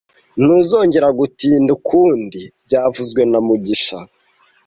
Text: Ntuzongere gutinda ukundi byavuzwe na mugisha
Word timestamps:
Ntuzongere 0.37 1.07
gutinda 1.19 1.69
ukundi 1.77 2.41
byavuzwe 2.65 3.21
na 3.31 3.39
mugisha 3.45 3.97